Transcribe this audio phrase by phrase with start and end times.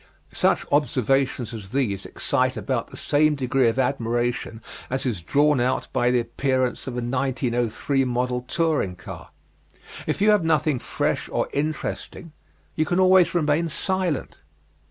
[0.33, 5.87] Such observations as these excite about the same degree of admiration as is drawn out
[5.93, 9.29] by the appearance of a 1903 model touring car.
[10.07, 12.31] If you have nothing fresh or interesting
[12.73, 14.41] you can always remain silent.